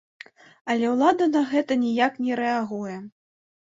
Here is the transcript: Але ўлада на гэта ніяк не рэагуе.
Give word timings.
Але 0.73 0.85
ўлада 0.93 1.29
на 1.35 1.45
гэта 1.53 1.81
ніяк 1.85 2.13
не 2.27 2.43
рэагуе. 2.45 2.95